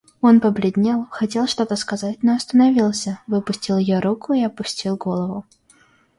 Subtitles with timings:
[0.19, 5.45] Он побледнел, хотел что-то сказать, но остановился, выпустил ее руку и опустил голову.